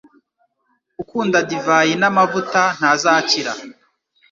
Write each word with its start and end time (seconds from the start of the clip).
ukunda 1.01 1.37
divayi 1.49 1.93
n’amavuta 2.01 2.61
ntazakira 2.77 3.51